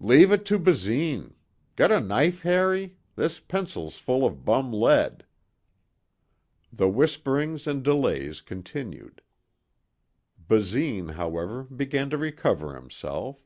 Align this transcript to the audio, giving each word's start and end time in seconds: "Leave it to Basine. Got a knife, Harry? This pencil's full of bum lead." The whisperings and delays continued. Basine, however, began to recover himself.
"Leave 0.00 0.32
it 0.32 0.46
to 0.46 0.58
Basine. 0.58 1.34
Got 1.76 1.92
a 1.92 2.00
knife, 2.00 2.40
Harry? 2.44 2.96
This 3.14 3.40
pencil's 3.40 3.98
full 3.98 4.24
of 4.24 4.42
bum 4.42 4.72
lead." 4.72 5.26
The 6.72 6.88
whisperings 6.88 7.66
and 7.66 7.82
delays 7.82 8.40
continued. 8.40 9.20
Basine, 10.48 11.10
however, 11.10 11.64
began 11.64 12.08
to 12.08 12.16
recover 12.16 12.74
himself. 12.74 13.44